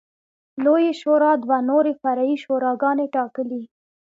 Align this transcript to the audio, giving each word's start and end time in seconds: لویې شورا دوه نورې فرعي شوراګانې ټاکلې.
لویې 0.63 0.91
شورا 1.01 1.31
دوه 1.43 1.57
نورې 1.69 1.93
فرعي 2.01 2.35
شوراګانې 2.43 3.05
ټاکلې. 3.15 3.61